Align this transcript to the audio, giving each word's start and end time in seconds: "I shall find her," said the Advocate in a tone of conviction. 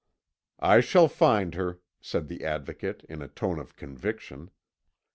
"I 0.59 0.79
shall 0.79 1.07
find 1.07 1.53
her," 1.53 1.79
said 2.01 2.27
the 2.27 2.43
Advocate 2.43 3.05
in 3.07 3.21
a 3.21 3.27
tone 3.27 3.59
of 3.59 3.75
conviction. 3.75 4.49